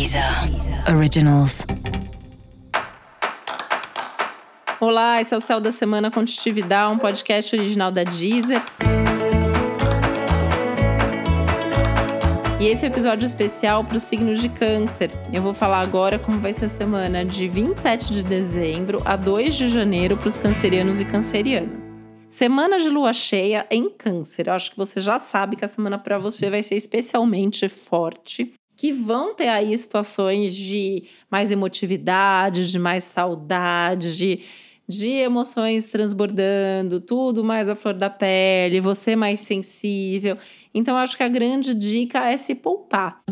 Deezer 0.00 0.24
Originals. 0.96 1.66
Olá, 4.80 5.20
esse 5.20 5.34
é 5.34 5.36
o 5.36 5.40
Céu 5.40 5.60
da 5.60 5.70
Semana 5.70 6.10
com 6.10 6.20
um 6.20 6.98
podcast 6.98 7.54
original 7.54 7.92
da 7.92 8.02
Deezer. 8.02 8.62
E 12.58 12.66
esse 12.66 12.86
é 12.86 12.88
um 12.88 12.90
episódio 12.90 13.26
especial 13.26 13.84
para 13.84 13.98
os 13.98 14.02
signos 14.04 14.40
de 14.40 14.48
câncer. 14.48 15.10
Eu 15.30 15.42
vou 15.42 15.52
falar 15.52 15.80
agora 15.80 16.18
como 16.18 16.38
vai 16.38 16.54
ser 16.54 16.64
a 16.64 16.70
semana 16.70 17.22
de 17.22 17.46
27 17.46 18.10
de 18.10 18.22
dezembro 18.22 19.02
a 19.04 19.16
2 19.16 19.54
de 19.54 19.68
janeiro 19.68 20.16
para 20.16 20.28
os 20.28 20.38
cancerianos 20.38 21.02
e 21.02 21.04
cancerianas. 21.04 22.00
Semana 22.26 22.78
de 22.78 22.88
lua 22.88 23.12
cheia 23.12 23.66
em 23.70 23.90
câncer. 23.90 24.48
Eu 24.48 24.54
acho 24.54 24.70
que 24.70 24.78
você 24.78 24.98
já 24.98 25.18
sabe 25.18 25.56
que 25.56 25.64
a 25.66 25.68
semana 25.68 25.98
para 25.98 26.16
você 26.16 26.48
vai 26.48 26.62
ser 26.62 26.76
especialmente 26.76 27.68
forte 27.68 28.54
que 28.80 28.92
vão 28.92 29.34
ter 29.34 29.48
aí 29.48 29.76
situações 29.76 30.56
de 30.56 31.04
mais 31.30 31.50
emotividade, 31.50 32.70
de 32.70 32.78
mais 32.78 33.04
saudade, 33.04 34.16
de, 34.16 34.38
de 34.88 35.10
emoções 35.10 35.86
transbordando, 35.88 36.98
tudo 36.98 37.44
mais 37.44 37.68
à 37.68 37.74
flor 37.74 37.92
da 37.92 38.08
pele, 38.08 38.80
você 38.80 39.14
mais 39.14 39.40
sensível. 39.40 40.38
Então, 40.72 40.96
acho 40.96 41.14
que 41.14 41.22
a 41.22 41.28
grande 41.28 41.74
dica 41.74 42.30
é 42.30 42.38
se 42.38 42.54
poupar. 42.54 43.22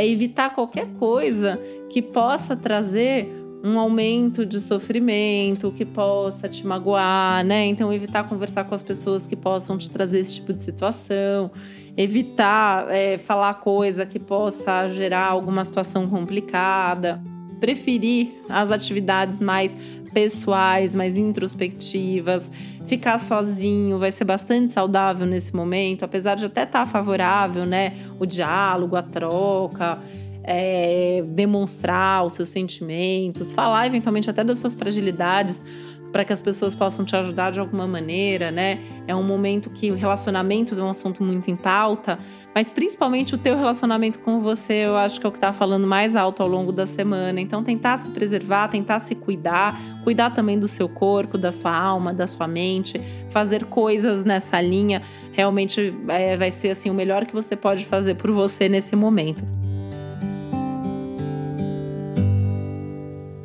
É 0.00 0.06
evitar 0.06 0.54
qualquer 0.54 0.86
coisa 0.98 1.60
que 1.90 2.00
possa 2.00 2.56
trazer 2.56 3.30
um 3.62 3.78
aumento 3.78 4.46
de 4.46 4.58
sofrimento, 4.58 5.70
que 5.70 5.84
possa 5.84 6.48
te 6.48 6.66
magoar, 6.66 7.44
né? 7.44 7.66
Então, 7.66 7.92
evitar 7.92 8.26
conversar 8.26 8.64
com 8.64 8.74
as 8.74 8.82
pessoas 8.82 9.26
que 9.26 9.36
possam 9.36 9.76
te 9.76 9.90
trazer 9.90 10.20
esse 10.20 10.36
tipo 10.36 10.54
de 10.54 10.62
situação, 10.62 11.50
evitar 11.94 12.90
é, 12.90 13.18
falar 13.18 13.52
coisa 13.52 14.06
que 14.06 14.18
possa 14.18 14.88
gerar 14.88 15.26
alguma 15.26 15.62
situação 15.66 16.08
complicada, 16.08 17.22
preferir 17.60 18.42
as 18.48 18.72
atividades 18.72 19.40
mais 19.40 19.76
pessoais, 20.12 20.94
mais 20.94 21.16
introspectivas, 21.16 22.50
ficar 22.84 23.18
sozinho 23.18 23.98
vai 23.98 24.10
ser 24.10 24.24
bastante 24.24 24.72
saudável 24.72 25.26
nesse 25.26 25.54
momento, 25.54 26.04
apesar 26.04 26.34
de 26.34 26.46
até 26.46 26.64
estar 26.64 26.84
favorável, 26.86 27.64
né? 27.64 27.94
O 28.18 28.26
diálogo, 28.26 28.96
a 28.96 29.02
troca 29.02 30.00
é, 30.42 31.22
demonstrar 31.28 32.24
os 32.24 32.32
seus 32.32 32.48
sentimentos, 32.48 33.54
falar 33.54 33.86
eventualmente 33.86 34.28
até 34.28 34.42
das 34.42 34.58
suas 34.58 34.74
fragilidades 34.74 35.64
para 36.12 36.24
que 36.24 36.32
as 36.32 36.40
pessoas 36.40 36.74
possam 36.74 37.04
te 37.04 37.14
ajudar 37.16 37.50
de 37.50 37.60
alguma 37.60 37.86
maneira, 37.86 38.50
né? 38.50 38.80
É 39.06 39.14
um 39.14 39.22
momento 39.22 39.70
que 39.70 39.90
o 39.90 39.94
relacionamento 39.94 40.74
é 40.74 40.82
um 40.82 40.88
assunto 40.88 41.22
muito 41.22 41.50
em 41.50 41.56
pauta, 41.56 42.18
mas 42.54 42.70
principalmente 42.70 43.34
o 43.34 43.38
teu 43.38 43.56
relacionamento 43.56 44.18
com 44.18 44.40
você, 44.40 44.86
eu 44.86 44.96
acho 44.96 45.20
que 45.20 45.26
é 45.26 45.28
o 45.28 45.32
que 45.32 45.38
está 45.38 45.52
falando 45.52 45.86
mais 45.86 46.16
alto 46.16 46.42
ao 46.42 46.48
longo 46.48 46.72
da 46.72 46.86
semana. 46.86 47.40
Então, 47.40 47.62
tentar 47.62 47.96
se 47.96 48.10
preservar, 48.10 48.68
tentar 48.68 48.98
se 48.98 49.14
cuidar, 49.14 49.78
cuidar 50.02 50.30
também 50.30 50.58
do 50.58 50.66
seu 50.66 50.88
corpo, 50.88 51.38
da 51.38 51.52
sua 51.52 51.76
alma, 51.76 52.12
da 52.12 52.26
sua 52.26 52.48
mente, 52.48 53.00
fazer 53.28 53.64
coisas 53.64 54.24
nessa 54.24 54.60
linha, 54.60 55.02
realmente 55.32 55.94
é, 56.08 56.36
vai 56.36 56.50
ser 56.50 56.70
assim 56.70 56.90
o 56.90 56.94
melhor 56.94 57.24
que 57.24 57.32
você 57.32 57.54
pode 57.54 57.86
fazer 57.86 58.14
por 58.14 58.30
você 58.30 58.68
nesse 58.68 58.96
momento. 58.96 59.59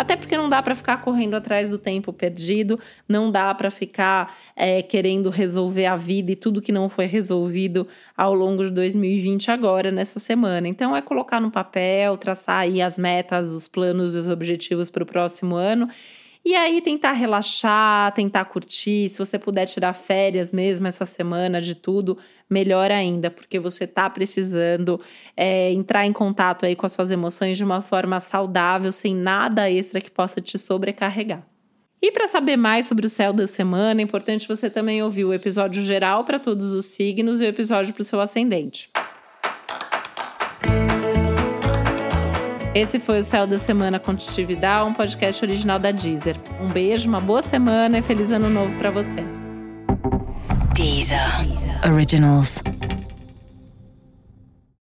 Até 0.00 0.16
porque 0.16 0.34
não 0.34 0.48
dá 0.48 0.62
para 0.62 0.74
ficar 0.74 1.02
correndo 1.02 1.34
atrás 1.34 1.68
do 1.68 1.76
tempo 1.76 2.10
perdido, 2.10 2.80
não 3.06 3.30
dá 3.30 3.54
para 3.54 3.70
ficar 3.70 4.34
é, 4.56 4.80
querendo 4.80 5.28
resolver 5.28 5.84
a 5.84 5.94
vida 5.94 6.32
e 6.32 6.36
tudo 6.36 6.62
que 6.62 6.72
não 6.72 6.88
foi 6.88 7.04
resolvido 7.04 7.86
ao 8.16 8.32
longo 8.32 8.64
de 8.64 8.70
2020 8.70 9.50
agora, 9.50 9.90
nessa 9.90 10.18
semana. 10.18 10.66
Então, 10.66 10.96
é 10.96 11.02
colocar 11.02 11.38
no 11.38 11.50
papel, 11.50 12.16
traçar 12.16 12.60
aí 12.60 12.80
as 12.80 12.96
metas, 12.96 13.52
os 13.52 13.68
planos 13.68 14.14
e 14.14 14.16
os 14.16 14.30
objetivos 14.30 14.90
para 14.90 15.02
o 15.02 15.06
próximo 15.06 15.54
ano 15.54 15.86
e 16.42 16.54
aí 16.54 16.80
tentar 16.80 17.12
relaxar, 17.12 18.12
tentar 18.12 18.46
curtir, 18.46 19.08
se 19.08 19.18
você 19.18 19.38
puder 19.38 19.66
tirar 19.66 19.92
férias 19.92 20.52
mesmo 20.52 20.86
essa 20.86 21.04
semana 21.04 21.60
de 21.60 21.74
tudo, 21.74 22.16
melhor 22.48 22.90
ainda, 22.90 23.30
porque 23.30 23.58
você 23.58 23.86
tá 23.86 24.08
precisando 24.08 24.98
é, 25.36 25.70
entrar 25.70 26.06
em 26.06 26.12
contato 26.12 26.64
aí 26.64 26.74
com 26.74 26.86
as 26.86 26.92
suas 26.92 27.10
emoções 27.10 27.58
de 27.58 27.64
uma 27.64 27.82
forma 27.82 28.18
saudável, 28.20 28.90
sem 28.90 29.14
nada 29.14 29.70
extra 29.70 30.00
que 30.00 30.10
possa 30.10 30.40
te 30.40 30.58
sobrecarregar. 30.58 31.46
E 32.02 32.10
para 32.10 32.26
saber 32.26 32.56
mais 32.56 32.86
sobre 32.86 33.04
o 33.04 33.10
céu 33.10 33.32
da 33.34 33.46
semana, 33.46 34.00
é 34.00 34.04
importante 34.04 34.48
você 34.48 34.70
também 34.70 35.02
ouvir 35.02 35.26
o 35.26 35.34
episódio 35.34 35.82
geral 35.82 36.24
para 36.24 36.38
todos 36.38 36.72
os 36.72 36.86
signos 36.86 37.42
e 37.42 37.44
o 37.44 37.48
episódio 37.48 37.92
para 37.92 38.00
o 38.00 38.04
seu 38.04 38.18
ascendente. 38.18 38.90
Esse 42.74 43.00
foi 43.00 43.18
o 43.18 43.22
Céu 43.22 43.48
da 43.48 43.58
Semana 43.58 43.98
com 43.98 44.14
um 44.86 44.94
podcast 44.94 45.44
original 45.44 45.78
da 45.78 45.90
Deezer. 45.90 46.36
Um 46.60 46.68
beijo, 46.68 47.08
uma 47.08 47.20
boa 47.20 47.42
semana 47.42 47.98
e 47.98 48.02
feliz 48.02 48.30
ano 48.30 48.48
novo 48.48 48.76
para 48.76 48.92
você. 48.92 49.24
Deezer. 50.72 51.18
Deezer. 51.44 51.92
Originals. 51.92 52.62